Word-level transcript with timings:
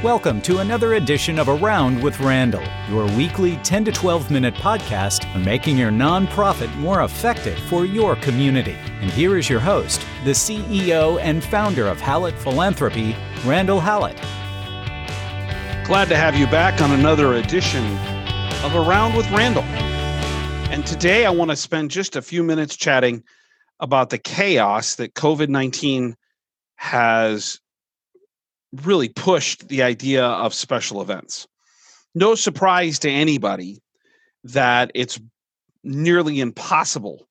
Welcome 0.00 0.40
to 0.42 0.58
another 0.58 0.94
edition 0.94 1.40
of 1.40 1.48
Around 1.48 2.00
with 2.00 2.20
Randall, 2.20 2.62
your 2.88 3.06
weekly 3.16 3.56
10 3.64 3.86
to 3.86 3.90
12 3.90 4.30
minute 4.30 4.54
podcast 4.54 5.26
on 5.34 5.44
making 5.44 5.76
your 5.76 5.90
nonprofit 5.90 6.72
more 6.76 7.02
effective 7.02 7.58
for 7.58 7.84
your 7.84 8.14
community. 8.14 8.76
And 9.00 9.10
here 9.10 9.36
is 9.36 9.50
your 9.50 9.58
host, 9.58 10.06
the 10.22 10.30
CEO 10.30 11.20
and 11.20 11.42
founder 11.42 11.88
of 11.88 12.00
Hallett 12.00 12.38
Philanthropy, 12.38 13.16
Randall 13.44 13.80
Hallett. 13.80 14.16
Glad 15.88 16.08
to 16.10 16.16
have 16.16 16.36
you 16.36 16.46
back 16.46 16.80
on 16.80 16.92
another 16.92 17.34
edition 17.34 17.84
of 18.62 18.76
Around 18.76 19.16
with 19.16 19.28
Randall. 19.32 19.89
And 20.70 20.86
today 20.86 21.26
I 21.26 21.30
want 21.30 21.50
to 21.50 21.56
spend 21.56 21.90
just 21.90 22.14
a 22.14 22.22
few 22.22 22.44
minutes 22.44 22.76
chatting 22.76 23.24
about 23.80 24.10
the 24.10 24.18
chaos 24.18 24.94
that 24.94 25.14
COVID 25.14 25.48
19 25.48 26.14
has 26.76 27.60
really 28.84 29.08
pushed 29.08 29.66
the 29.66 29.82
idea 29.82 30.24
of 30.24 30.54
special 30.54 31.02
events. 31.02 31.48
No 32.14 32.36
surprise 32.36 33.00
to 33.00 33.10
anybody 33.10 33.80
that 34.44 34.92
it's 34.94 35.20
nearly 35.82 36.38
impossible 36.38 37.26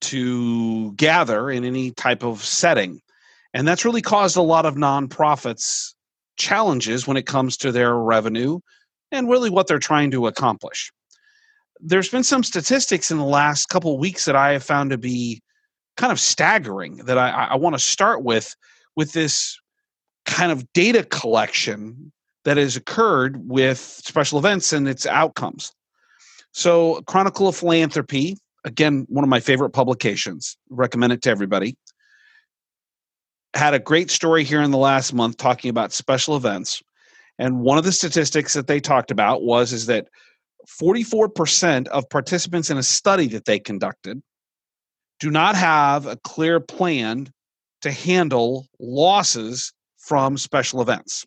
to 0.00 0.92
gather 0.94 1.50
in 1.50 1.64
any 1.64 1.92
type 1.92 2.24
of 2.24 2.42
setting. 2.44 3.00
And 3.52 3.68
that's 3.68 3.84
really 3.84 4.02
caused 4.02 4.36
a 4.36 4.42
lot 4.42 4.66
of 4.66 4.74
nonprofits 4.74 5.94
challenges 6.36 7.06
when 7.06 7.16
it 7.16 7.26
comes 7.26 7.56
to 7.58 7.70
their 7.70 7.94
revenue 7.94 8.58
and 9.12 9.30
really 9.30 9.48
what 9.48 9.68
they're 9.68 9.78
trying 9.78 10.10
to 10.10 10.26
accomplish. 10.26 10.90
There's 11.86 12.08
been 12.08 12.24
some 12.24 12.42
statistics 12.42 13.10
in 13.10 13.18
the 13.18 13.24
last 13.24 13.68
couple 13.68 13.98
weeks 13.98 14.24
that 14.24 14.34
I 14.34 14.52
have 14.52 14.64
found 14.64 14.90
to 14.90 14.98
be 14.98 15.42
kind 15.98 16.10
of 16.10 16.18
staggering 16.18 16.96
that 16.96 17.18
I, 17.18 17.28
I 17.28 17.54
want 17.56 17.74
to 17.74 17.78
start 17.78 18.24
with 18.24 18.56
with 18.96 19.12
this 19.12 19.58
kind 20.24 20.50
of 20.50 20.72
data 20.72 21.04
collection 21.04 22.10
that 22.44 22.56
has 22.56 22.76
occurred 22.76 23.48
with 23.48 23.78
special 23.78 24.38
events 24.38 24.72
and 24.72 24.88
its 24.88 25.06
outcomes. 25.06 25.72
So, 26.52 27.02
Chronicle 27.02 27.48
of 27.48 27.56
Philanthropy, 27.56 28.38
again, 28.64 29.06
one 29.08 29.24
of 29.24 29.30
my 29.30 29.40
favorite 29.40 29.70
publications, 29.70 30.56
recommend 30.70 31.12
it 31.12 31.22
to 31.22 31.30
everybody, 31.30 31.76
had 33.54 33.74
a 33.74 33.78
great 33.78 34.10
story 34.10 34.44
here 34.44 34.62
in 34.62 34.70
the 34.70 34.78
last 34.78 35.12
month 35.12 35.36
talking 35.36 35.68
about 35.68 35.92
special 35.92 36.36
events. 36.36 36.82
And 37.38 37.60
one 37.60 37.78
of 37.78 37.84
the 37.84 37.92
statistics 37.92 38.54
that 38.54 38.68
they 38.68 38.80
talked 38.80 39.10
about 39.10 39.42
was 39.42 39.72
is 39.72 39.86
that 39.86 40.06
44% 40.66 41.88
of 41.88 42.08
participants 42.08 42.70
in 42.70 42.78
a 42.78 42.82
study 42.82 43.28
that 43.28 43.44
they 43.44 43.58
conducted 43.58 44.22
do 45.20 45.30
not 45.30 45.56
have 45.56 46.06
a 46.06 46.16
clear 46.16 46.60
plan 46.60 47.28
to 47.82 47.90
handle 47.90 48.66
losses 48.78 49.72
from 49.98 50.36
special 50.36 50.80
events. 50.80 51.24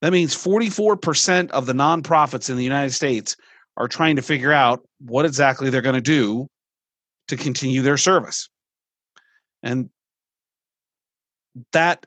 That 0.00 0.12
means 0.12 0.34
44% 0.34 1.50
of 1.50 1.66
the 1.66 1.72
nonprofits 1.72 2.48
in 2.48 2.56
the 2.56 2.64
United 2.64 2.92
States 2.92 3.36
are 3.76 3.88
trying 3.88 4.16
to 4.16 4.22
figure 4.22 4.52
out 4.52 4.80
what 5.00 5.24
exactly 5.24 5.70
they're 5.70 5.82
going 5.82 5.94
to 5.94 6.00
do 6.00 6.46
to 7.28 7.36
continue 7.36 7.82
their 7.82 7.96
service. 7.96 8.48
And 9.62 9.90
that 11.72 12.06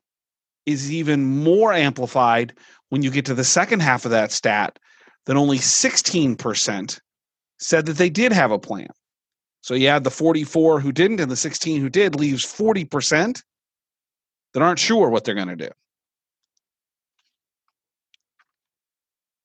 is 0.65 0.91
even 0.91 1.25
more 1.25 1.73
amplified 1.73 2.53
when 2.89 3.01
you 3.01 3.11
get 3.11 3.25
to 3.25 3.33
the 3.33 3.43
second 3.43 3.81
half 3.81 4.05
of 4.05 4.11
that 4.11 4.31
stat 4.31 4.79
that 5.25 5.37
only 5.37 5.57
16% 5.57 6.99
said 7.59 7.85
that 7.85 7.97
they 7.97 8.09
did 8.09 8.31
have 8.31 8.51
a 8.51 8.59
plan. 8.59 8.89
So 9.61 9.73
you 9.73 9.87
add 9.87 10.03
the 10.03 10.11
44 10.11 10.81
who 10.81 10.91
didn't 10.91 11.21
and 11.21 11.31
the 11.31 11.37
16 11.37 11.79
who 11.79 11.89
did 11.89 12.15
leaves 12.15 12.45
40% 12.45 13.41
that 14.53 14.61
aren't 14.61 14.79
sure 14.79 15.09
what 15.09 15.23
they're 15.23 15.35
going 15.35 15.47
to 15.47 15.55
do. 15.55 15.69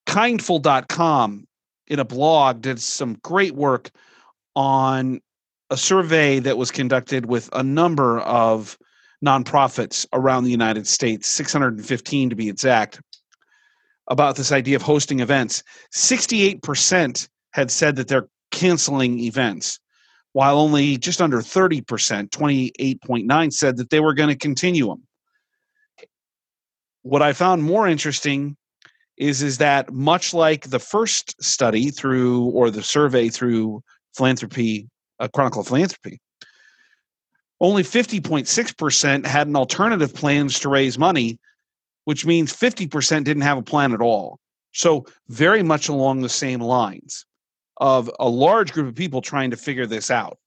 Kindful.com 0.06 1.47
in 1.87 1.99
a 1.99 2.05
blog 2.05 2.62
did 2.62 2.81
some 2.81 3.19
great 3.22 3.55
work 3.55 3.91
on 4.56 5.21
a 5.71 5.77
survey 5.77 6.39
that 6.41 6.59
was 6.59 6.71
conducted 6.71 7.27
with 7.27 7.49
a 7.53 7.62
number 7.62 8.21
of 8.21 8.78
nonprofits 9.25 10.06
around 10.12 10.45
the 10.45 10.50
United 10.50 10.87
States, 10.87 11.28
615 11.28 12.31
to 12.31 12.37
be 12.37 12.49
exact, 12.49 13.00
about 14.09 14.37
this 14.37 14.53
idea 14.53 14.77
of 14.77 14.83
hosting 14.83 15.21
events. 15.21 15.63
68% 15.95 17.29
had 17.53 17.71
said 17.71 17.97
that 17.97 18.09
they're 18.09 18.29
canceling 18.51 19.21
events 19.21 19.79
while 20.33 20.59
only 20.59 20.97
just 20.97 21.21
under 21.21 21.39
30%, 21.39 21.83
28.9 22.31 23.53
said 23.53 23.77
that 23.77 23.91
they 23.91 24.01
were 24.01 24.15
going 24.15 24.29
to 24.29 24.37
continue 24.37 24.87
them. 24.87 25.03
What 27.03 27.23
I 27.23 27.33
found 27.33 27.63
more 27.63 27.89
interesting 27.89 28.57
is 29.17 29.43
is 29.43 29.59
that 29.59 29.93
much 29.93 30.33
like 30.33 30.71
the 30.71 30.79
first 30.79 31.43
study 31.43 31.91
through 31.91 32.45
or 32.51 32.71
the 32.71 32.83
survey 32.83 33.29
through 33.29 33.83
philanthropy 34.15 34.89
uh, 35.19 35.27
chronicle 35.29 35.63
of 35.63 35.67
philanthropy 35.67 36.21
only 37.61 37.83
50.6% 37.83 39.27
had 39.27 39.47
an 39.49 39.57
alternative 39.57 40.15
plans 40.15 40.61
to 40.61 40.69
raise 40.69 40.99
money 40.99 41.39
which 42.09 42.25
means 42.25 42.57
50% 42.57 43.25
didn't 43.25 43.43
have 43.43 43.59
a 43.59 43.63
plan 43.63 43.93
at 43.93 44.01
all 44.01 44.41
so 44.73 45.05
very 45.29 45.63
much 45.63 45.91
along 45.91 46.23
the 46.23 46.29
same 46.31 46.59
lines 46.59 47.27
of 47.77 48.11
a 48.19 48.27
large 48.27 48.73
group 48.73 48.89
of 48.89 48.95
people 48.95 49.21
trying 49.21 49.51
to 49.51 49.59
figure 49.59 49.85
this 49.85 50.11
out. 50.11 50.39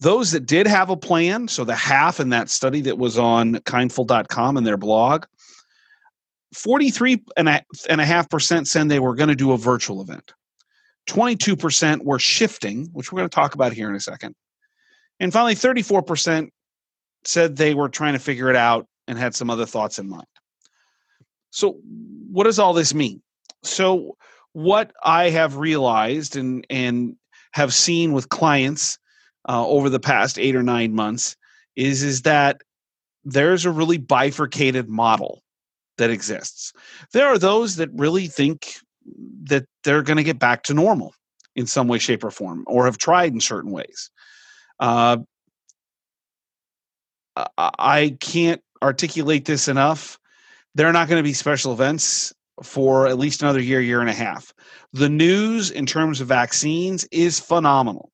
Those 0.00 0.32
that 0.32 0.46
did 0.46 0.66
have 0.66 0.90
a 0.90 0.96
plan, 0.96 1.46
so 1.46 1.62
the 1.62 1.76
half 1.76 2.18
in 2.18 2.30
that 2.30 2.50
study 2.50 2.80
that 2.80 2.98
was 2.98 3.20
on 3.20 3.54
kindful.com 3.58 4.56
and 4.56 4.66
their 4.66 4.76
blog, 4.76 5.26
43 6.52 7.22
and 7.36 7.48
a 7.48 8.04
half 8.04 8.28
percent 8.28 8.66
said 8.66 8.88
they 8.88 8.98
were 8.98 9.14
going 9.14 9.28
to 9.28 9.36
do 9.36 9.52
a 9.52 9.56
virtual 9.56 10.02
event. 10.02 10.32
22% 11.08 12.02
were 12.02 12.18
shifting, 12.18 12.88
which 12.92 13.12
we're 13.12 13.18
going 13.18 13.30
to 13.30 13.34
talk 13.34 13.54
about 13.54 13.72
here 13.72 13.88
in 13.88 13.94
a 13.94 14.00
second. 14.00 14.34
And 15.20 15.32
finally, 15.32 15.54
34% 15.54 16.48
said 17.24 17.54
they 17.54 17.74
were 17.74 17.88
trying 17.88 18.14
to 18.14 18.18
figure 18.18 18.50
it 18.50 18.56
out 18.56 18.88
and 19.08 19.18
had 19.18 19.34
some 19.34 19.50
other 19.50 19.66
thoughts 19.66 19.98
in 19.98 20.08
mind. 20.08 20.26
So, 21.50 21.78
what 22.30 22.44
does 22.44 22.58
all 22.58 22.72
this 22.72 22.94
mean? 22.94 23.22
So, 23.62 24.16
what 24.52 24.92
I 25.04 25.30
have 25.30 25.56
realized 25.56 26.36
and 26.36 26.66
and 26.70 27.16
have 27.52 27.72
seen 27.72 28.12
with 28.12 28.28
clients 28.28 28.98
uh, 29.48 29.66
over 29.66 29.88
the 29.88 30.00
past 30.00 30.38
eight 30.38 30.56
or 30.56 30.62
nine 30.62 30.94
months 30.94 31.36
is 31.76 32.02
is 32.02 32.22
that 32.22 32.60
there's 33.24 33.64
a 33.64 33.70
really 33.70 33.98
bifurcated 33.98 34.88
model 34.88 35.42
that 35.98 36.10
exists. 36.10 36.72
There 37.12 37.26
are 37.26 37.38
those 37.38 37.76
that 37.76 37.90
really 37.92 38.26
think 38.26 38.76
that 39.44 39.64
they're 39.84 40.02
going 40.02 40.16
to 40.16 40.22
get 40.22 40.38
back 40.38 40.62
to 40.64 40.74
normal 40.74 41.14
in 41.54 41.66
some 41.66 41.88
way, 41.88 41.98
shape, 41.98 42.22
or 42.22 42.30
form, 42.30 42.64
or 42.66 42.84
have 42.84 42.98
tried 42.98 43.32
in 43.32 43.40
certain 43.40 43.70
ways. 43.70 44.10
Uh, 44.78 45.18
I 47.58 48.16
can't 48.20 48.62
articulate 48.86 49.44
this 49.44 49.68
enough. 49.68 50.18
There 50.74 50.86
are 50.86 50.92
not 50.92 51.08
going 51.08 51.18
to 51.18 51.28
be 51.28 51.32
special 51.32 51.72
events 51.72 52.32
for 52.62 53.06
at 53.06 53.18
least 53.18 53.42
another 53.42 53.60
year, 53.60 53.80
year 53.80 54.00
and 54.00 54.08
a 54.08 54.14
half. 54.14 54.52
The 54.92 55.08
news 55.08 55.70
in 55.70 55.84
terms 55.84 56.20
of 56.20 56.28
vaccines 56.28 57.06
is 57.10 57.38
phenomenal. 57.38 58.10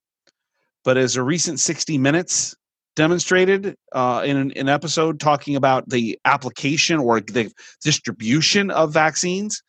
But 0.84 0.96
as 0.96 1.14
a 1.14 1.22
recent 1.22 1.60
60 1.60 1.98
Minutes 1.98 2.56
demonstrated 2.96 3.76
uh, 3.92 4.22
in 4.24 4.36
an, 4.36 4.52
an, 4.56 4.68
episode 4.68 5.20
talking 5.20 5.56
about 5.56 5.88
the 5.88 6.18
application 6.24 6.98
or 6.98 7.20
the 7.20 7.52
distribution 7.82 8.70
of 8.70 8.92
vaccines, 8.92 9.62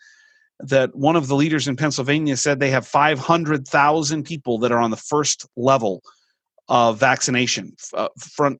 that 0.59 0.95
one 0.95 1.15
of 1.15 1.27
the 1.27 1.35
leaders 1.35 1.67
in 1.67 1.75
Pennsylvania 1.75 2.35
said 2.35 2.59
they 2.59 2.71
have 2.71 2.87
500,000 2.87 4.23
people 4.23 4.57
that 4.59 4.71
are 4.71 4.79
on 4.79 4.91
the 4.91 4.97
first 4.97 5.45
level 5.55 6.01
of 6.67 6.99
vaccination, 6.99 7.75
uh, 7.93 8.09
front, 8.17 8.59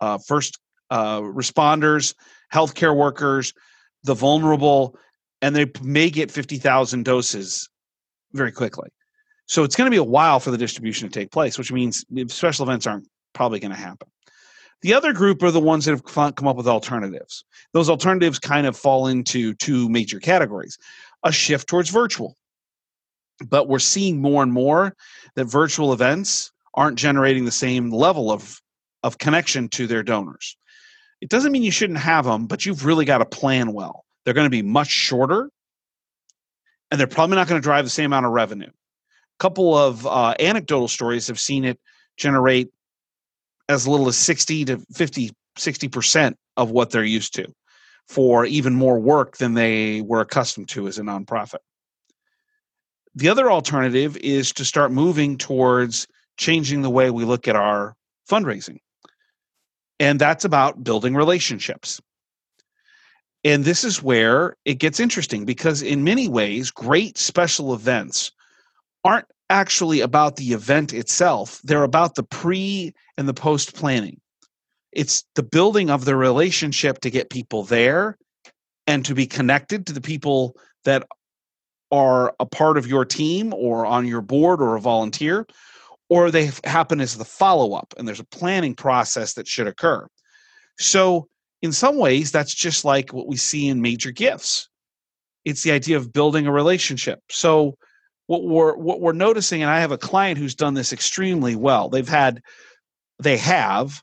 uh, 0.00 0.18
first 0.26 0.58
uh, 0.90 1.20
responders, 1.20 2.14
healthcare 2.52 2.96
workers, 2.96 3.52
the 4.04 4.14
vulnerable, 4.14 4.96
and 5.42 5.54
they 5.54 5.70
may 5.82 6.10
get 6.10 6.30
50,000 6.30 7.04
doses 7.04 7.68
very 8.32 8.52
quickly. 8.52 8.90
So 9.46 9.62
it's 9.62 9.76
going 9.76 9.86
to 9.86 9.90
be 9.90 9.98
a 9.98 10.04
while 10.04 10.40
for 10.40 10.50
the 10.50 10.58
distribution 10.58 11.08
to 11.08 11.20
take 11.20 11.30
place, 11.30 11.58
which 11.58 11.72
means 11.72 12.04
special 12.28 12.66
events 12.66 12.86
aren't 12.86 13.08
probably 13.34 13.60
going 13.60 13.72
to 13.72 13.76
happen. 13.76 14.08
The 14.82 14.94
other 14.94 15.12
group 15.12 15.42
are 15.42 15.50
the 15.50 15.60
ones 15.60 15.84
that 15.84 15.92
have 15.92 16.34
come 16.34 16.48
up 16.48 16.56
with 16.56 16.68
alternatives. 16.68 17.44
Those 17.72 17.88
alternatives 17.88 18.38
kind 18.38 18.66
of 18.66 18.76
fall 18.76 19.06
into 19.06 19.54
two 19.54 19.88
major 19.88 20.20
categories 20.20 20.78
a 21.24 21.32
shift 21.32 21.68
towards 21.68 21.88
virtual. 21.88 22.36
But 23.48 23.66
we're 23.66 23.78
seeing 23.78 24.20
more 24.20 24.42
and 24.42 24.52
more 24.52 24.94
that 25.36 25.46
virtual 25.46 25.94
events 25.94 26.52
aren't 26.74 26.98
generating 26.98 27.46
the 27.46 27.50
same 27.50 27.90
level 27.90 28.30
of, 28.30 28.60
of 29.02 29.16
connection 29.16 29.68
to 29.70 29.86
their 29.86 30.02
donors. 30.02 30.56
It 31.24 31.30
doesn't 31.30 31.52
mean 31.52 31.62
you 31.62 31.70
shouldn't 31.70 32.00
have 32.00 32.26
them, 32.26 32.44
but 32.44 32.66
you've 32.66 32.84
really 32.84 33.06
got 33.06 33.16
to 33.18 33.24
plan 33.24 33.72
well. 33.72 34.04
They're 34.24 34.34
going 34.34 34.44
to 34.44 34.50
be 34.50 34.60
much 34.60 34.90
shorter, 34.90 35.50
and 36.90 37.00
they're 37.00 37.06
probably 37.06 37.36
not 37.36 37.48
going 37.48 37.58
to 37.58 37.64
drive 37.64 37.86
the 37.86 37.90
same 37.90 38.12
amount 38.12 38.26
of 38.26 38.32
revenue. 38.32 38.68
A 38.68 39.38
couple 39.38 39.74
of 39.74 40.06
uh, 40.06 40.34
anecdotal 40.38 40.86
stories 40.86 41.26
have 41.28 41.40
seen 41.40 41.64
it 41.64 41.80
generate 42.18 42.68
as 43.70 43.88
little 43.88 44.06
as 44.06 44.18
60 44.18 44.66
to 44.66 44.78
50 44.92 45.30
60% 45.58 46.34
of 46.58 46.70
what 46.70 46.90
they're 46.90 47.02
used 47.02 47.32
to 47.36 47.46
for 48.06 48.44
even 48.44 48.74
more 48.74 48.98
work 48.98 49.38
than 49.38 49.54
they 49.54 50.02
were 50.02 50.20
accustomed 50.20 50.68
to 50.68 50.86
as 50.88 50.98
a 50.98 51.02
nonprofit. 51.02 51.60
The 53.14 53.30
other 53.30 53.50
alternative 53.50 54.18
is 54.18 54.52
to 54.52 54.64
start 54.66 54.92
moving 54.92 55.38
towards 55.38 56.06
changing 56.36 56.82
the 56.82 56.90
way 56.90 57.10
we 57.10 57.24
look 57.24 57.48
at 57.48 57.56
our 57.56 57.94
fundraising. 58.28 58.80
And 60.00 60.20
that's 60.20 60.44
about 60.44 60.82
building 60.82 61.14
relationships. 61.14 62.00
And 63.44 63.64
this 63.64 63.84
is 63.84 64.02
where 64.02 64.56
it 64.64 64.74
gets 64.74 64.98
interesting 64.98 65.44
because, 65.44 65.82
in 65.82 66.02
many 66.02 66.28
ways, 66.28 66.70
great 66.70 67.18
special 67.18 67.74
events 67.74 68.32
aren't 69.04 69.26
actually 69.50 70.00
about 70.00 70.36
the 70.36 70.52
event 70.52 70.94
itself, 70.94 71.60
they're 71.62 71.84
about 71.84 72.14
the 72.14 72.22
pre 72.22 72.94
and 73.18 73.28
the 73.28 73.34
post 73.34 73.74
planning. 73.74 74.20
It's 74.92 75.24
the 75.34 75.42
building 75.42 75.90
of 75.90 76.04
the 76.04 76.16
relationship 76.16 77.00
to 77.00 77.10
get 77.10 77.28
people 77.28 77.64
there 77.64 78.16
and 78.86 79.04
to 79.04 79.14
be 79.14 79.26
connected 79.26 79.86
to 79.86 79.92
the 79.92 80.00
people 80.00 80.56
that 80.84 81.06
are 81.90 82.34
a 82.40 82.46
part 82.46 82.78
of 82.78 82.86
your 82.86 83.04
team 83.04 83.52
or 83.52 83.86
on 83.86 84.06
your 84.06 84.20
board 84.20 84.60
or 84.60 84.76
a 84.76 84.80
volunteer, 84.80 85.46
or 86.08 86.30
they 86.30 86.50
happen 86.64 87.00
as 87.00 87.16
the 87.16 87.24
follow 87.24 87.74
up 87.74 87.94
and 87.96 88.06
there's 88.06 88.20
a 88.20 88.24
planning 88.24 88.74
process 88.74 89.34
that 89.34 89.48
should 89.48 89.66
occur. 89.66 90.06
So, 90.78 91.28
in 91.62 91.72
some 91.72 91.96
ways, 91.96 92.30
that's 92.30 92.52
just 92.52 92.84
like 92.84 93.12
what 93.12 93.26
we 93.26 93.36
see 93.36 93.68
in 93.68 93.80
major 93.80 94.10
gifts. 94.10 94.68
It's 95.44 95.62
the 95.62 95.72
idea 95.72 95.96
of 95.96 96.12
building 96.12 96.46
a 96.46 96.52
relationship. 96.52 97.20
So, 97.30 97.76
what 98.26 98.44
we're 98.44 98.76
what 98.76 99.00
we're 99.00 99.12
noticing, 99.12 99.62
and 99.62 99.70
I 99.70 99.80
have 99.80 99.92
a 99.92 99.98
client 99.98 100.38
who's 100.38 100.54
done 100.54 100.74
this 100.74 100.92
extremely 100.92 101.56
well. 101.56 101.88
They've 101.88 102.08
had 102.08 102.42
they 103.18 103.36
have 103.38 104.02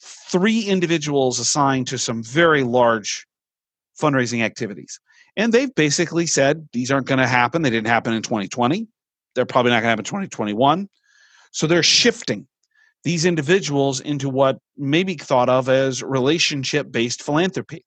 three 0.00 0.62
individuals 0.62 1.38
assigned 1.38 1.86
to 1.88 1.98
some 1.98 2.22
very 2.22 2.62
large 2.62 3.26
fundraising 4.00 4.42
activities. 4.42 5.00
And 5.36 5.52
they've 5.52 5.74
basically 5.74 6.26
said 6.26 6.68
these 6.72 6.90
aren't 6.90 7.06
going 7.06 7.18
to 7.18 7.26
happen. 7.26 7.62
They 7.62 7.70
didn't 7.70 7.88
happen 7.88 8.12
in 8.12 8.22
2020. 8.22 8.86
They're 9.34 9.46
probably 9.46 9.70
not 9.70 9.76
going 9.76 9.84
to 9.84 9.90
happen 9.90 10.00
in 10.00 10.28
2021. 10.28 10.88
So 11.50 11.66
they're 11.66 11.82
shifting 11.82 12.46
these 13.04 13.24
individuals 13.24 14.00
into 14.00 14.28
what 14.28 14.58
may 14.76 15.02
be 15.02 15.14
thought 15.14 15.48
of 15.48 15.68
as 15.68 16.02
relationship 16.02 16.90
based 16.90 17.22
philanthropy. 17.22 17.84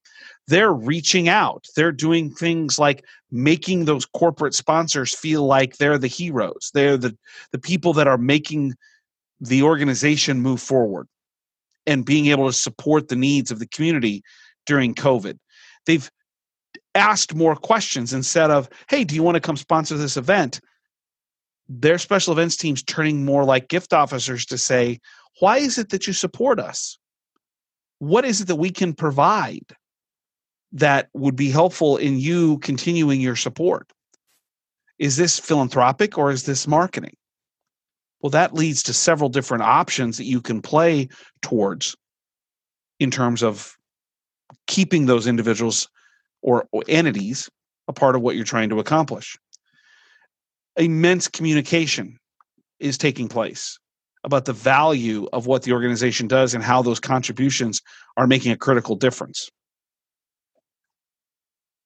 They're 0.47 0.73
reaching 0.73 1.29
out, 1.29 1.65
they're 1.75 1.91
doing 1.91 2.33
things 2.33 2.79
like 2.79 3.05
making 3.29 3.85
those 3.85 4.05
corporate 4.05 4.53
sponsors 4.53 5.13
feel 5.13 5.45
like 5.45 5.77
they're 5.77 5.97
the 5.97 6.07
heroes, 6.07 6.71
they're 6.73 6.97
the, 6.97 7.17
the 7.51 7.59
people 7.59 7.93
that 7.93 8.07
are 8.07 8.17
making 8.17 8.73
the 9.39 9.63
organization 9.63 10.39
move 10.39 10.61
forward 10.61 11.07
and 11.85 12.05
being 12.05 12.27
able 12.27 12.47
to 12.47 12.53
support 12.53 13.07
the 13.07 13.15
needs 13.15 13.51
of 13.51 13.59
the 13.59 13.67
community 13.67 14.23
during 14.65 14.93
COVID. 14.93 15.37
They've 15.85 16.09
asked 16.95 17.33
more 17.33 17.55
questions 17.55 18.13
instead 18.13 18.51
of, 18.51 18.69
hey, 18.89 19.03
do 19.03 19.15
you 19.15 19.23
want 19.23 19.35
to 19.35 19.41
come 19.41 19.57
sponsor 19.57 19.97
this 19.97 20.17
event? 20.17 20.61
Their 21.73 21.97
special 21.97 22.33
events 22.33 22.57
team's 22.57 22.83
turning 22.83 23.23
more 23.23 23.45
like 23.45 23.69
gift 23.69 23.93
officers 23.93 24.45
to 24.47 24.57
say, 24.57 24.99
why 25.39 25.57
is 25.57 25.77
it 25.77 25.89
that 25.89 26.05
you 26.05 26.11
support 26.11 26.59
us? 26.59 26.97
What 27.99 28.25
is 28.25 28.41
it 28.41 28.47
that 28.47 28.57
we 28.57 28.71
can 28.71 28.93
provide 28.93 29.65
that 30.73 31.07
would 31.13 31.37
be 31.37 31.49
helpful 31.49 31.95
in 31.95 32.19
you 32.19 32.57
continuing 32.59 33.21
your 33.21 33.37
support? 33.37 33.89
Is 34.99 35.15
this 35.15 35.39
philanthropic 35.39 36.17
or 36.17 36.29
is 36.29 36.43
this 36.43 36.67
marketing? 36.67 37.15
Well, 38.19 38.31
that 38.31 38.53
leads 38.53 38.83
to 38.83 38.93
several 38.93 39.29
different 39.29 39.63
options 39.63 40.17
that 40.17 40.25
you 40.25 40.41
can 40.41 40.61
play 40.61 41.07
towards 41.41 41.95
in 42.99 43.11
terms 43.11 43.41
of 43.41 43.77
keeping 44.67 45.05
those 45.05 45.25
individuals 45.25 45.87
or, 46.41 46.67
entities 46.87 47.49
a 47.87 47.93
part 47.93 48.15
of 48.15 48.21
what 48.21 48.35
you're 48.35 48.43
trying 48.43 48.69
to 48.69 48.79
accomplish. 48.79 49.37
Immense 50.77 51.27
communication 51.27 52.17
is 52.79 52.97
taking 52.97 53.27
place 53.27 53.77
about 54.23 54.45
the 54.45 54.53
value 54.53 55.27
of 55.33 55.47
what 55.47 55.63
the 55.63 55.73
organization 55.73 56.27
does 56.27 56.53
and 56.53 56.63
how 56.63 56.81
those 56.81 56.99
contributions 56.99 57.81
are 58.17 58.27
making 58.27 58.51
a 58.51 58.57
critical 58.57 58.95
difference. 58.95 59.49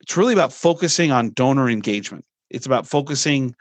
It's 0.02 0.18
really 0.18 0.34
about 0.34 0.54
focusing 0.54 1.12
on 1.12 1.32
donor 1.32 1.70
engagement. 1.70 2.26
It's 2.50 2.66
about 2.66 2.86
focusing 2.86 3.56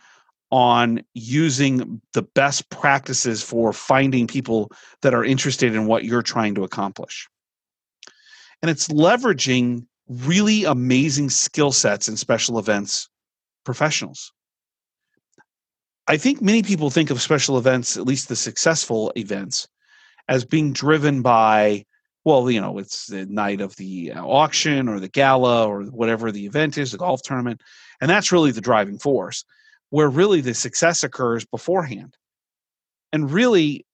on 0.51 1.03
using 1.15 2.01
the 2.13 2.23
best 2.23 2.69
practices 2.71 3.43
for 3.43 3.73
finding 3.73 4.27
people 4.27 4.71
that 5.03 5.15
are 5.15 5.25
interested 5.25 5.75
in 5.75 5.87
what 5.87 6.05
you're 6.05 6.23
trying 6.23 6.55
to 6.55 6.65
accomplish. 6.65 7.29
And 8.63 8.71
it's 8.71 8.89
leveraging 8.89 9.87
really 10.09 10.65
amazing 10.65 11.31
skill 11.31 11.73
sets 11.73 12.09
in 12.09 12.17
special 12.17 12.59
events 12.59 13.09
professionals. 13.65 14.33
I 16.07 16.17
think 16.17 16.43
many 16.43 16.63
people 16.63 16.91
think 16.91 17.11
of 17.11 17.23
special 17.23 17.57
events, 17.57 17.97
at 17.97 18.07
least 18.07 18.29
the 18.29 18.37
successful 18.37 19.13
events, 19.17 19.69
as 20.29 20.45
being 20.45 20.73
driven 20.73 21.23
by, 21.23 21.87
well, 22.25 22.51
you 22.51 22.61
know, 22.61 22.79
it's 22.79 23.07
the 23.07 23.25
night 23.27 23.61
of 23.61 23.75
the 23.77 24.13
uh, 24.13 24.25
auction 24.25 24.89
or 24.89 25.01
the 25.01 25.09
gala 25.09 25.67
or 25.67 25.85
whatever 25.85 26.31
the 26.31 26.47
event 26.47 26.77
is, 26.77 26.93
the 26.93 26.99
golf 26.99 27.23
tournament. 27.23 27.63
And 28.01 28.11
that's 28.11 28.33
really 28.33 28.51
the 28.51 28.61
driving 28.61 28.99
force 28.99 29.45
where 29.91 30.09
really 30.09 30.41
the 30.41 30.55
success 30.55 31.05
occurs 31.05 31.45
beforehand. 31.47 32.17
And 33.13 33.31
really 33.31 33.87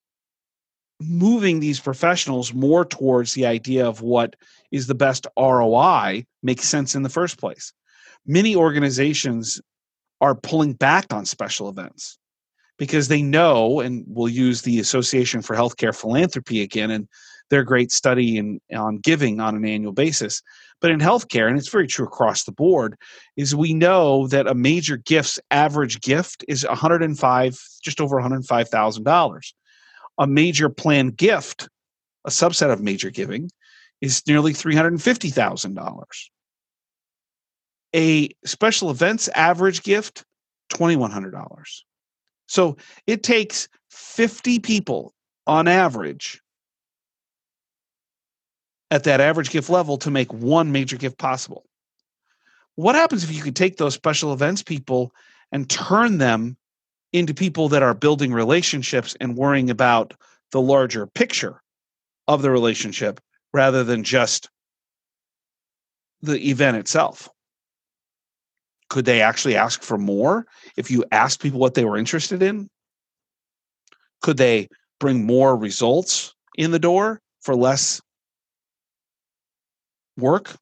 moving 0.99 1.61
these 1.61 1.81
professionals 1.81 2.53
more 2.53 2.85
towards 2.85 3.35
the 3.35 3.47
idea 3.47 3.87
of 3.87 4.01
what 4.01 4.37
is 4.71 4.87
the 4.87 4.95
best 4.95 5.27
ROI 5.37 6.25
makes 6.43 6.65
sense 6.65 6.95
in 6.95 7.03
the 7.03 7.09
first 7.09 7.39
place. 7.39 7.73
Many 8.27 8.57
organizations 8.57 9.61
are 10.21 10.35
pulling 10.35 10.75
back 10.75 11.13
on 11.13 11.25
special 11.25 11.69
events 11.69 12.19
because 12.79 13.09
they 13.09 13.23
know, 13.23 13.81
and 13.81 14.05
we'll 14.07 14.29
use 14.29 14.63
the 14.63 14.81
Association 14.81 15.43
for 15.43 15.55
Healthcare 15.55 15.95
Philanthropy 15.95 16.63
again 16.63 16.91
and 16.91 17.09
their 17.51 17.65
great 17.65 17.93
study 17.93 18.39
in, 18.39 18.61
on 18.75 18.97
giving 18.99 19.41
on 19.41 19.57
an 19.57 19.67
annual 19.67 19.93
basis. 19.93 20.43
But 20.81 20.91
in 20.91 20.99
healthcare, 20.99 21.49
and 21.49 21.59
it's 21.59 21.69
very 21.69 21.87
true 21.87 22.07
across 22.07 22.45
the 22.45 22.53
board, 22.53 22.97
is 23.37 23.55
we 23.55 23.75
know 23.75 24.29
that 24.29 24.47
a 24.47 24.55
major 24.55 24.97
gift's 24.97 25.39
average 25.51 26.01
gift 26.01 26.45
is 26.49 26.67
105, 26.67 27.59
just 27.83 28.01
over 28.01 28.17
$105,000. 28.17 29.53
A 30.19 30.27
major 30.27 30.71
planned 30.71 31.17
gift, 31.17 31.69
a 32.25 32.31
subset 32.31 32.73
of 32.73 32.81
major 32.81 33.11
giving, 33.11 33.51
is 34.01 34.27
nearly 34.27 34.55
$350,000. 34.55 36.05
A 37.95 38.31
special 38.45 38.91
events 38.91 39.29
average 39.35 39.83
gift, 39.83 40.25
$2,100. 40.73 41.83
So 42.47 42.77
it 43.07 43.23
takes 43.23 43.69
50 43.91 44.59
people 44.61 45.15
on 45.47 45.69
average 45.69 46.41
at 48.91 49.05
that 49.05 49.21
average 49.21 49.51
gift 49.51 49.71
level 49.71 49.97
to 49.99 50.11
make 50.11 50.33
one 50.33 50.73
major 50.73 50.97
gift 50.97 51.19
possible. 51.19 51.65
What 52.75 52.95
happens 52.95 53.25
if 53.25 53.35
you 53.35 53.43
could 53.43 53.57
take 53.57 53.77
those 53.77 53.95
special 53.95 54.33
events 54.33 54.63
people 54.63 55.13
and 55.53 55.69
turn 55.69 56.19
them 56.19 56.57
into 57.13 57.35
people 57.35 57.69
that 57.69 57.83
are 57.83 57.95
building 57.95 58.33
relationships 58.33 59.17
and 59.21 59.37
worrying 59.37 59.71
about 59.71 60.15
the 60.53 60.61
larger 60.61 61.07
picture 61.07 61.63
of 62.29 62.43
the 62.43 62.51
relationship 62.51 63.21
rather 63.53 63.85
than 63.85 64.05
just 64.05 64.49
the 66.23 66.49
event 66.49 66.77
itself? 66.77 67.29
Could 68.91 69.07
they 69.07 69.23
actually 69.23 69.57
ask 69.57 69.83
for 69.83 69.97
more 69.97 70.47
if 70.77 70.91
you 70.91 71.05
asked 71.11 71.41
people 71.41 71.61
what 71.61 71.75
they 71.75 71.85
were 71.85 71.97
interested 71.97 72.43
in? 72.43 72.69
Could 74.21 74.37
they 74.37 74.69
bring 74.99 75.25
more 75.25 75.57
results 75.57 76.35
in 76.59 76.71
the 76.71 76.79
door 76.79 77.21
for 77.41 77.57
less 77.57 78.03
work. 80.17 80.55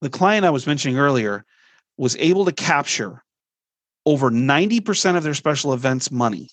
The 0.00 0.10
client 0.10 0.46
I 0.46 0.50
was 0.50 0.66
mentioning 0.66 0.98
earlier 0.98 1.44
was 1.96 2.16
able 2.16 2.44
to 2.44 2.52
capture 2.52 3.22
over 4.06 4.30
90% 4.30 5.16
of 5.16 5.22
their 5.22 5.34
special 5.34 5.72
events 5.72 6.10
money 6.10 6.50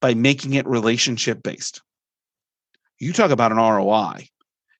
by 0.00 0.14
making 0.14 0.54
it 0.54 0.66
relationship 0.66 1.42
based. 1.42 1.82
You 2.98 3.12
talk 3.12 3.30
about 3.30 3.52
an 3.52 3.58
ROI, 3.58 4.28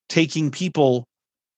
taking 0.09 0.51
people 0.51 1.07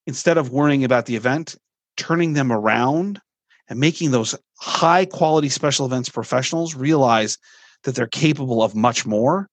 instead 0.07 0.39
of 0.39 0.51
worrying 0.51 0.85
about 0.85 1.07
the 1.07 1.17
event, 1.17 1.57
turning 1.97 2.33
them 2.33 2.53
around 2.53 3.21
and 3.69 3.81
making 3.81 4.11
those 4.11 4.35
high 4.59 5.05
quality 5.05 5.49
special 5.49 5.87
events 5.87 6.09
professionals 6.09 6.75
realize 6.75 7.39
that 7.85 7.95
they're 7.95 8.07
capable 8.07 8.63
of 8.63 8.75
much 8.75 9.07
more 9.07 9.49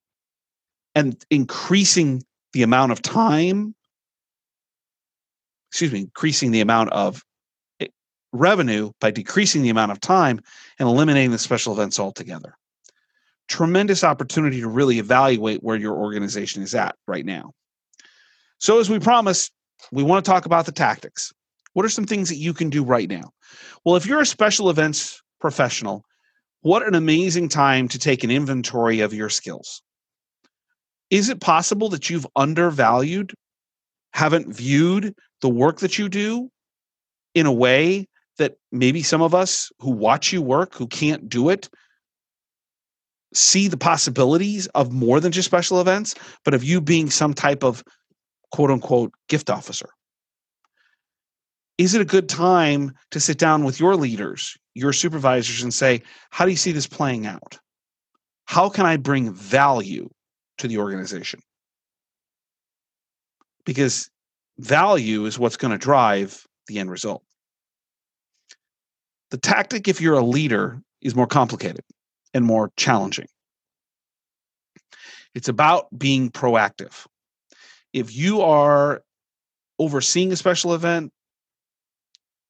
and 0.95 1.23
increasing 1.29 2.23
the 2.53 2.63
amount 2.63 2.91
of 2.91 3.01
time 3.01 3.73
excuse 5.71 5.91
me 5.91 6.01
increasing 6.01 6.51
the 6.51 6.61
amount 6.61 6.91
of 6.91 7.23
eh, 7.79 7.87
revenue 8.33 8.91
by 8.99 9.09
decreasing 9.09 9.61
the 9.61 9.69
amount 9.69 9.91
of 9.91 9.99
time 10.01 10.39
and 10.79 10.87
eliminating 10.87 11.31
the 11.31 11.37
special 11.37 11.73
events 11.73 11.99
altogether. 11.99 12.55
Tremendous 13.47 14.03
opportunity 14.03 14.61
to 14.61 14.67
really 14.67 14.99
evaluate 14.99 15.63
where 15.63 15.77
your 15.77 15.95
organization 15.95 16.61
is 16.61 16.75
at 16.75 16.95
right 17.07 17.25
now. 17.25 17.53
So, 18.59 18.79
as 18.79 18.89
we 18.89 18.99
promised, 18.99 19.51
we 19.91 20.03
want 20.03 20.23
to 20.23 20.29
talk 20.31 20.45
about 20.45 20.65
the 20.65 20.71
tactics. 20.71 21.31
What 21.73 21.85
are 21.85 21.89
some 21.89 22.05
things 22.05 22.29
that 22.29 22.35
you 22.35 22.53
can 22.53 22.69
do 22.69 22.83
right 22.83 23.09
now? 23.09 23.31
Well, 23.85 23.95
if 23.95 24.05
you're 24.05 24.21
a 24.21 24.25
special 24.25 24.69
events 24.69 25.21
professional, 25.39 26.03
what 26.61 26.85
an 26.85 26.95
amazing 26.95 27.49
time 27.49 27.87
to 27.89 27.99
take 27.99 28.23
an 28.23 28.31
inventory 28.31 28.99
of 28.99 29.13
your 29.13 29.29
skills. 29.29 29.81
Is 31.09 31.29
it 31.29 31.41
possible 31.41 31.89
that 31.89 32.09
you've 32.09 32.27
undervalued, 32.35 33.33
haven't 34.13 34.53
viewed 34.53 35.15
the 35.41 35.49
work 35.49 35.79
that 35.79 35.97
you 35.97 36.07
do 36.07 36.49
in 37.33 37.45
a 37.45 37.51
way 37.51 38.07
that 38.37 38.55
maybe 38.71 39.03
some 39.03 39.21
of 39.21 39.35
us 39.35 39.71
who 39.79 39.91
watch 39.91 40.31
you 40.31 40.41
work, 40.41 40.73
who 40.75 40.87
can't 40.87 41.27
do 41.27 41.49
it, 41.49 41.69
see 43.33 43.67
the 43.67 43.77
possibilities 43.77 44.67
of 44.67 44.91
more 44.91 45.19
than 45.19 45.31
just 45.31 45.47
special 45.47 45.81
events, 45.81 46.15
but 46.43 46.53
of 46.53 46.63
you 46.63 46.81
being 46.81 47.09
some 47.09 47.33
type 47.33 47.63
of 47.63 47.83
quote 48.51 48.71
unquote 48.71 49.13
gift 49.27 49.49
officer? 49.49 49.89
Is 51.77 51.95
it 51.95 52.01
a 52.01 52.05
good 52.05 52.29
time 52.29 52.93
to 53.11 53.19
sit 53.19 53.37
down 53.37 53.63
with 53.63 53.79
your 53.79 53.95
leaders, 53.95 54.57
your 54.75 54.93
supervisors, 54.93 55.63
and 55.63 55.73
say, 55.73 56.03
How 56.29 56.45
do 56.45 56.51
you 56.51 56.57
see 56.57 56.71
this 56.71 56.87
playing 56.87 57.25
out? 57.25 57.59
How 58.45 58.69
can 58.69 58.85
I 58.85 58.97
bring 58.97 59.33
value 59.33 60.09
to 60.59 60.67
the 60.67 60.77
organization? 60.77 61.39
Because 63.65 64.09
value 64.59 65.25
is 65.25 65.39
what's 65.39 65.57
going 65.57 65.71
to 65.71 65.77
drive 65.77 66.45
the 66.67 66.79
end 66.79 66.91
result. 66.91 67.23
The 69.31 69.37
tactic, 69.37 69.87
if 69.87 70.01
you're 70.01 70.15
a 70.15 70.25
leader, 70.25 70.81
is 71.01 71.15
more 71.15 71.27
complicated 71.27 71.83
and 72.33 72.45
more 72.45 72.71
challenging. 72.77 73.27
It's 75.33 75.47
about 75.47 75.87
being 75.97 76.29
proactive. 76.29 77.07
If 77.93 78.15
you 78.15 78.41
are 78.41 79.03
overseeing 79.79 80.31
a 80.31 80.35
special 80.35 80.73
event 80.73 81.11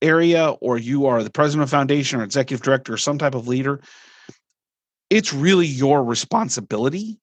area 0.02 0.50
or 0.50 0.78
you 0.78 1.06
are 1.06 1.24
the 1.24 1.30
president 1.30 1.64
of 1.64 1.70
foundation 1.70 2.20
or 2.20 2.24
executive 2.24 2.64
director 2.64 2.94
or 2.94 2.98
some 2.98 3.18
type 3.18 3.36
of 3.36 3.48
leader, 3.48 3.82
it's 5.10 5.34
really 5.34 5.68
your 5.68 6.04
responsibility 6.04 7.20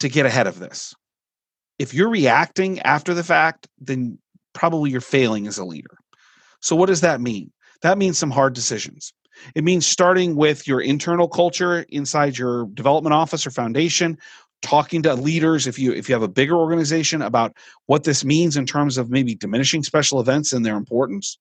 to 0.00 0.08
get 0.08 0.26
ahead 0.26 0.46
of 0.46 0.58
this. 0.58 0.94
If 1.78 1.94
you're 1.94 2.10
reacting 2.10 2.80
after 2.80 3.14
the 3.14 3.24
fact, 3.24 3.68
then 3.78 4.18
probably 4.52 4.90
you're 4.90 5.00
failing 5.00 5.46
as 5.46 5.58
a 5.58 5.64
leader. 5.64 5.98
So, 6.60 6.76
what 6.76 6.86
does 6.86 7.00
that 7.00 7.20
mean? 7.20 7.52
That 7.82 7.96
means 7.96 8.18
some 8.18 8.30
hard 8.30 8.54
decisions. 8.54 9.14
It 9.54 9.64
means 9.64 9.86
starting 9.86 10.36
with 10.36 10.68
your 10.68 10.80
internal 10.80 11.28
culture 11.28 11.86
inside 11.88 12.36
your 12.36 12.66
development 12.74 13.14
office 13.14 13.46
or 13.46 13.50
foundation, 13.50 14.18
talking 14.62 15.02
to 15.02 15.14
leaders 15.14 15.66
if 15.66 15.78
you 15.78 15.92
if 15.92 16.08
you 16.08 16.14
have 16.14 16.22
a 16.22 16.28
bigger 16.28 16.56
organization 16.56 17.22
about 17.22 17.56
what 17.86 18.04
this 18.04 18.24
means 18.24 18.56
in 18.56 18.66
terms 18.66 18.98
of 18.98 19.10
maybe 19.10 19.34
diminishing 19.34 19.82
special 19.82 20.20
events 20.20 20.52
and 20.52 20.64
their 20.64 20.76
importance. 20.76 21.38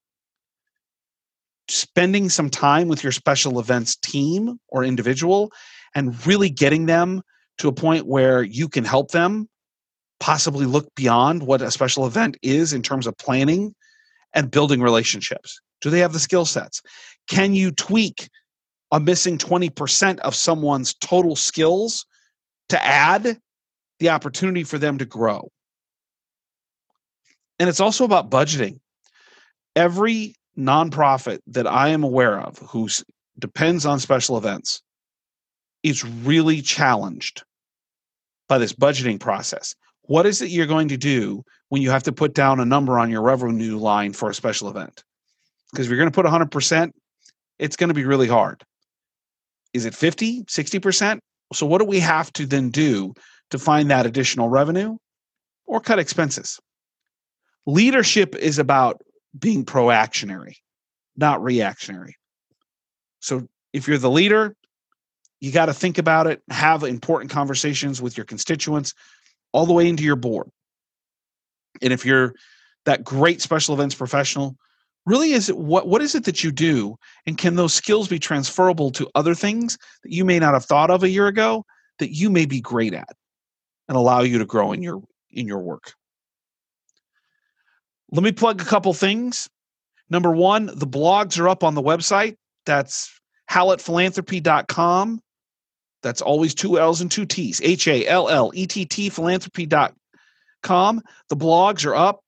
Spending 1.68 2.30
some 2.30 2.50
time 2.50 2.88
with 2.88 3.04
your 3.04 3.12
special 3.12 3.60
events 3.60 3.96
team 3.98 4.60
or 4.70 4.84
individual 4.84 5.52
and 5.94 6.26
really 6.26 6.50
getting 6.50 6.86
them 6.86 7.22
to 7.60 7.68
a 7.68 7.74
point 7.74 8.08
where 8.08 8.42
you 8.42 8.68
can 8.68 8.84
help 8.84 9.12
them 9.12 9.48
possibly 10.20 10.66
look 10.66 10.94
beyond 10.96 11.44
what 11.44 11.62
a 11.62 11.72
special 11.72 12.06
event 12.06 12.38
is 12.42 12.74
in 12.74 12.82
terms 12.82 13.08
of 13.08 13.18
planning 13.18 13.74
and 14.34 14.52
building 14.52 14.82
relationships. 14.82 15.60
Do 15.82 15.90
they 15.90 16.00
have 16.00 16.14
the 16.14 16.20
skill 16.20 16.46
sets? 16.46 16.82
Can 17.30 17.54
you 17.54 17.72
tweak 17.72 18.30
a 18.92 19.00
missing 19.00 19.38
20% 19.38 20.20
of 20.20 20.36
someone's 20.36 20.94
total 20.96 21.36
skills 21.36 22.06
to 22.70 22.84
add 22.84 23.40
the 24.00 24.10
opportunity 24.10 24.64
for 24.64 24.78
them 24.78 24.98
to 24.98 25.06
grow? 25.06 25.50
And 27.60 27.68
it's 27.68 27.80
also 27.80 28.06
about 28.06 28.30
budgeting. 28.30 28.80
Every 29.76 30.36
nonprofit 30.58 31.40
that 31.48 31.68
I 31.68 31.90
am 31.90 32.04
aware 32.04 32.40
of 32.40 32.58
who 32.60 32.90
depends 33.38 33.86
on 33.86 34.00
special 34.00 34.38
events 34.38 34.82
is 35.84 36.04
really 36.04 36.62
challenged 36.62 37.44
by 38.48 38.58
this 38.58 38.74
budgeting 38.74 39.20
process. 39.20 39.76
What 40.04 40.26
is 40.26 40.42
it 40.42 40.50
you're 40.50 40.66
going 40.66 40.88
to 40.90 40.98
do 40.98 41.44
when 41.70 41.82
you 41.82 41.92
have 41.92 42.04
to 42.04 42.12
put 42.12 42.34
down 42.34 42.60
a 42.60 42.66
number 42.66 42.98
on 42.98 43.10
your 43.10 43.22
revenue 43.22 43.78
line 43.78 44.14
for 44.14 44.30
a 44.30 44.34
special 44.34 44.70
event? 44.70 45.04
Because 45.72 45.86
if 45.86 45.90
you're 45.92 46.00
going 46.00 46.12
to 46.12 46.16
put 46.16 46.26
100%, 46.26 46.92
it's 47.60 47.76
going 47.76 47.90
to 47.90 47.94
be 47.94 48.06
really 48.06 48.28
hard. 48.28 48.64
Is 49.74 49.86
it 49.86 49.94
50, 49.94 50.46
60%? 50.46 51.20
So, 51.54 51.66
what 51.66 51.80
do 51.80 51.86
we 51.86 52.00
have 52.00 52.32
to 52.34 52.46
then 52.46 52.70
do 52.70 53.14
to 53.50 53.60
find 53.60 53.90
that 53.90 54.06
additional 54.06 54.50
revenue 54.50 54.98
or 55.66 55.80
cut 55.80 56.00
expenses? 56.00 56.60
Leadership 57.66 58.36
is 58.36 58.60
about 58.60 59.02
being 59.38 59.66
proactionary, 59.66 60.58
not 61.16 61.44
reactionary. 61.44 62.16
So, 63.20 63.48
if 63.74 63.88
you're 63.88 63.98
the 63.98 64.10
leader, 64.10 64.56
you 65.40 65.52
got 65.52 65.68
to 65.68 65.74
think 65.74 65.98
about 65.98 66.28
it, 66.28 66.42
have 66.50 66.84
important 66.84 67.32
conversations 67.32 68.02
with 68.02 68.18
your 68.18 68.26
constituents 68.26 68.94
all 69.52 69.66
the 69.66 69.74
way 69.74 69.88
into 69.88 70.04
your 70.04 70.16
board. 70.16 70.50
And 71.82 71.94
if 71.94 72.06
you're 72.06 72.34
that 72.86 73.04
great 73.04 73.42
special 73.42 73.74
events 73.74 73.96
professional, 73.96 74.58
really 75.06 75.32
is 75.32 75.50
it 75.50 75.58
what 75.58 75.88
what 75.88 76.02
is 76.02 76.16
it 76.16 76.26
that 76.26 76.44
you 76.44 76.52
do 76.52 76.98
and 77.26 77.38
can 77.38 77.56
those 77.56 77.74
skills 77.74 78.08
be 78.08 78.20
transferable 78.20 78.92
to 78.92 79.10
other 79.16 79.34
things 79.34 79.78
that 80.04 80.12
you 80.12 80.24
may 80.26 80.40
not 80.40 80.54
have 80.54 80.66
thought 80.66 80.92
of 80.92 81.04
a 81.04 81.10
year 81.10 81.28
ago 81.28 81.66
that 82.00 82.16
you 82.16 82.30
may 82.30 82.46
be 82.46 82.62
great 82.62 82.94
at 82.94 83.16
and 83.88 83.98
allow 83.98 84.22
you 84.22 84.38
to 84.38 84.46
grow 84.46 84.72
in 84.72 84.84
your 84.84 85.02
in 85.32 85.48
your 85.48 85.60
work? 85.60 85.94
Let 88.12 88.24
me 88.24 88.32
plug 88.32 88.62
a 88.62 88.66
couple 88.66 88.94
things. 88.94 89.50
Number 90.10 90.32
one 90.32 90.68
the 90.68 90.88
blogs 90.88 91.40
are 91.40 91.50
up 91.50 91.64
on 91.64 91.76
the 91.76 91.82
website. 91.82 92.36
That's 92.66 93.12
hallettphilanthropy.com 93.50 95.22
that's 96.02 96.22
always 96.22 96.56
two 96.56 96.80
l's 96.80 97.02
and 97.02 97.12
two 97.12 97.26
t's. 97.26 97.62
H-a-l-l-e-t-t 97.62 99.10
philanthropy.com 99.10 101.02
the 101.30 101.36
blogs 101.36 101.86
are 101.86 101.96
up 101.96 102.24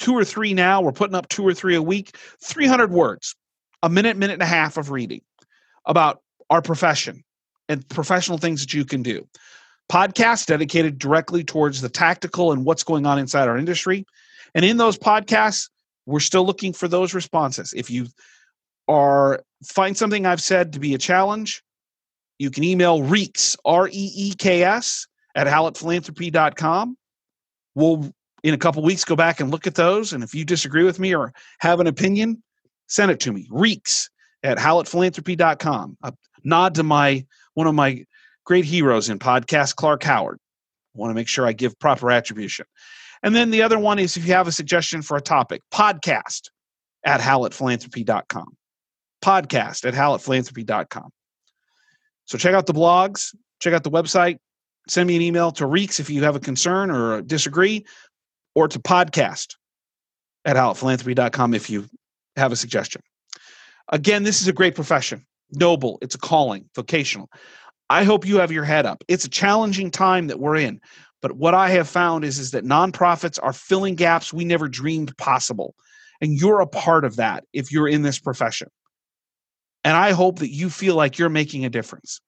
two 0.00 0.14
or 0.14 0.24
three 0.24 0.52
now. 0.52 0.80
We're 0.80 0.92
putting 0.92 1.14
up 1.14 1.28
two 1.28 1.46
or 1.46 1.54
three 1.54 1.76
a 1.76 1.82
week, 1.82 2.16
300 2.42 2.90
words, 2.90 3.36
a 3.82 3.88
minute, 3.88 4.16
minute 4.16 4.34
and 4.34 4.42
a 4.42 4.46
half 4.46 4.76
of 4.76 4.90
reading 4.90 5.20
about 5.86 6.20
our 6.50 6.60
profession 6.60 7.22
and 7.68 7.88
professional 7.88 8.38
things 8.38 8.60
that 8.60 8.74
you 8.74 8.84
can 8.84 9.02
do. 9.02 9.28
Podcasts 9.90 10.46
dedicated 10.46 10.98
directly 10.98 11.44
towards 11.44 11.80
the 11.80 11.88
tactical 11.88 12.50
and 12.50 12.64
what's 12.64 12.82
going 12.82 13.06
on 13.06 13.18
inside 13.18 13.48
our 13.48 13.56
industry. 13.56 14.04
And 14.54 14.64
in 14.64 14.76
those 14.76 14.98
podcasts, 14.98 15.68
we're 16.06 16.20
still 16.20 16.44
looking 16.44 16.72
for 16.72 16.88
those 16.88 17.14
responses. 17.14 17.72
If 17.74 17.90
you 17.90 18.06
are 18.88 19.42
find 19.64 19.96
something 19.96 20.26
I've 20.26 20.40
said 20.40 20.72
to 20.72 20.80
be 20.80 20.94
a 20.94 20.98
challenge, 20.98 21.62
you 22.38 22.50
can 22.50 22.64
email 22.64 23.02
Reeks, 23.02 23.56
R 23.64 23.88
E 23.88 24.12
E 24.14 24.34
K 24.34 24.64
S, 24.64 25.06
at 25.34 25.46
hallettphilanthropy.com. 25.46 26.96
We'll 27.74 28.12
in 28.42 28.54
a 28.54 28.58
couple 28.58 28.82
weeks 28.82 29.04
go 29.04 29.16
back 29.16 29.40
and 29.40 29.50
look 29.50 29.66
at 29.66 29.74
those. 29.74 30.12
And 30.12 30.22
if 30.24 30.34
you 30.34 30.44
disagree 30.44 30.84
with 30.84 30.98
me 30.98 31.14
or 31.14 31.32
have 31.60 31.80
an 31.80 31.86
opinion 31.86 32.42
send 32.90 33.10
it 33.10 33.20
to 33.20 33.32
me 33.32 33.46
reeks 33.50 34.10
at 34.42 34.58
hallettphilanthropy.com 34.58 35.96
a 36.02 36.12
nod 36.44 36.74
to 36.74 36.82
my 36.82 37.24
one 37.54 37.66
of 37.66 37.74
my 37.74 38.04
great 38.44 38.64
heroes 38.64 39.08
in 39.08 39.18
podcast 39.18 39.76
clark 39.76 40.02
howard. 40.02 40.38
I 40.94 40.98
want 40.98 41.10
to 41.10 41.14
make 41.14 41.28
sure 41.28 41.46
i 41.46 41.52
give 41.52 41.78
proper 41.78 42.10
attribution. 42.10 42.66
And 43.22 43.34
then 43.34 43.50
the 43.50 43.62
other 43.62 43.78
one 43.78 43.98
is 43.98 44.16
if 44.16 44.26
you 44.26 44.32
have 44.32 44.48
a 44.48 44.52
suggestion 44.52 45.02
for 45.02 45.16
a 45.16 45.20
topic 45.20 45.62
podcast 45.72 46.50
at 47.04 47.20
hallettphilanthropy.com 47.20 48.56
podcast 49.24 49.86
at 49.86 49.94
hallettphilanthropy.com 49.94 51.10
so 52.24 52.38
check 52.38 52.54
out 52.54 52.66
the 52.66 52.72
blogs 52.72 53.34
check 53.60 53.74
out 53.74 53.84
the 53.84 53.90
website 53.90 54.38
send 54.88 55.06
me 55.06 55.16
an 55.16 55.22
email 55.22 55.52
to 55.52 55.66
reeks 55.66 56.00
if 56.00 56.08
you 56.08 56.24
have 56.24 56.36
a 56.36 56.40
concern 56.40 56.90
or 56.90 57.20
disagree 57.20 57.84
or 58.54 58.68
to 58.68 58.78
podcast 58.78 59.56
at 60.44 60.56
hallettphilanthropy.com 60.56 61.54
if 61.54 61.70
you 61.70 61.86
have 62.36 62.52
a 62.52 62.56
suggestion. 62.56 63.02
Again, 63.90 64.22
this 64.22 64.40
is 64.40 64.48
a 64.48 64.52
great 64.52 64.74
profession, 64.74 65.26
noble, 65.52 65.98
it's 66.00 66.14
a 66.14 66.18
calling, 66.18 66.68
vocational. 66.74 67.28
I 67.88 68.04
hope 68.04 68.26
you 68.26 68.38
have 68.38 68.52
your 68.52 68.64
head 68.64 68.86
up. 68.86 69.02
It's 69.08 69.24
a 69.24 69.30
challenging 69.30 69.90
time 69.90 70.28
that 70.28 70.38
we're 70.38 70.56
in, 70.56 70.80
but 71.22 71.32
what 71.32 71.54
I 71.54 71.70
have 71.70 71.88
found 71.88 72.24
is, 72.24 72.38
is 72.38 72.52
that 72.52 72.64
nonprofits 72.64 73.38
are 73.42 73.52
filling 73.52 73.96
gaps 73.96 74.32
we 74.32 74.44
never 74.44 74.68
dreamed 74.68 75.16
possible. 75.16 75.74
And 76.20 76.38
you're 76.38 76.60
a 76.60 76.66
part 76.66 77.04
of 77.04 77.16
that 77.16 77.44
if 77.52 77.72
you're 77.72 77.88
in 77.88 78.02
this 78.02 78.18
profession. 78.18 78.68
And 79.82 79.96
I 79.96 80.12
hope 80.12 80.38
that 80.38 80.50
you 80.52 80.70
feel 80.70 80.94
like 80.94 81.18
you're 81.18 81.28
making 81.28 81.64
a 81.64 81.70
difference. 81.70 82.20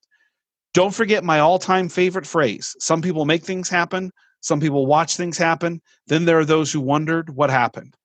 Don't 0.74 0.94
forget 0.94 1.22
my 1.22 1.38
all 1.38 1.58
time 1.58 1.88
favorite 1.88 2.26
phrase 2.26 2.74
some 2.80 3.02
people 3.02 3.26
make 3.26 3.44
things 3.44 3.68
happen, 3.68 4.10
some 4.42 4.60
people 4.60 4.84
watch 4.84 5.16
things 5.16 5.38
happen. 5.38 5.80
Then 6.06 6.26
there 6.26 6.38
are 6.38 6.44
those 6.44 6.70
who 6.70 6.80
wondered 6.80 7.30
what 7.30 7.48
happened. 7.48 7.96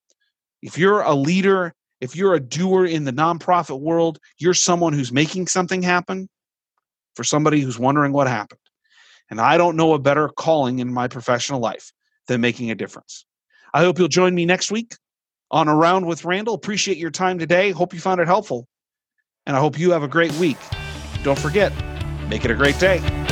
If 0.62 0.78
you're 0.78 1.02
a 1.02 1.14
leader 1.14 1.74
If 2.00 2.14
you're 2.14 2.34
a 2.34 2.40
doer 2.40 2.86
in 2.86 3.04
the 3.04 3.12
nonprofit 3.12 3.80
world, 3.80 4.18
you're 4.38 4.54
someone 4.54 4.92
who's 4.92 5.12
making 5.12 5.48
something 5.48 5.82
happen 5.82 6.28
for 7.16 7.24
somebody 7.24 7.60
who's 7.60 7.78
wondering 7.78 8.12
what 8.12 8.28
happened. 8.28 8.60
And 9.30 9.40
I 9.40 9.58
don't 9.58 9.76
know 9.76 9.94
a 9.94 9.98
better 9.98 10.28
calling 10.28 10.78
in 10.78 10.92
my 10.92 11.08
professional 11.08 11.60
life 11.60 11.92
than 12.28 12.40
making 12.40 12.70
a 12.70 12.74
difference. 12.74 13.26
I 13.74 13.80
hope 13.80 13.98
you'll 13.98 14.08
join 14.08 14.34
me 14.34 14.46
next 14.46 14.70
week 14.70 14.94
on 15.50 15.68
Around 15.68 16.06
with 16.06 16.24
Randall. 16.24 16.54
Appreciate 16.54 16.98
your 16.98 17.10
time 17.10 17.38
today. 17.38 17.70
Hope 17.70 17.92
you 17.92 18.00
found 18.00 18.20
it 18.20 18.26
helpful. 18.26 18.66
And 19.44 19.56
I 19.56 19.60
hope 19.60 19.78
you 19.78 19.90
have 19.90 20.02
a 20.02 20.08
great 20.08 20.32
week. 20.34 20.58
Don't 21.22 21.38
forget, 21.38 21.72
make 22.28 22.44
it 22.44 22.50
a 22.50 22.54
great 22.54 22.78
day. 22.78 23.27